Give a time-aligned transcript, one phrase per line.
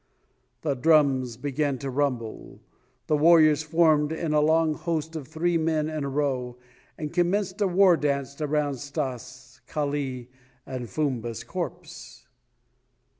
[0.63, 2.63] The drums began to rumble.
[3.05, 6.57] The warriors formed in a long host of three men in a row
[6.97, 10.31] and commenced a war dance around Stas, Kali,
[10.65, 12.25] and Fumba's corpse.